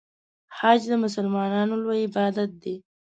حج 0.57 0.79
د 0.91 0.93
مسلمانانو 1.03 1.73
لوی 1.83 1.99
عبادت 2.07 2.51
دی. 2.63 2.75